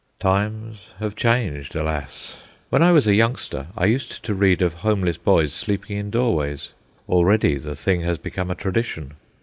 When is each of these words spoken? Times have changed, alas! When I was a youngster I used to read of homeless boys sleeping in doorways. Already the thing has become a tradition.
Times 0.19 0.77
have 0.97 1.15
changed, 1.15 1.75
alas! 1.75 2.41
When 2.71 2.81
I 2.81 2.91
was 2.91 3.05
a 3.05 3.13
youngster 3.13 3.67
I 3.77 3.85
used 3.85 4.23
to 4.25 4.33
read 4.33 4.63
of 4.63 4.73
homeless 4.73 5.17
boys 5.19 5.53
sleeping 5.53 5.95
in 5.95 6.09
doorways. 6.09 6.71
Already 7.07 7.59
the 7.59 7.75
thing 7.75 8.01
has 8.01 8.17
become 8.17 8.49
a 8.49 8.55
tradition. 8.55 9.13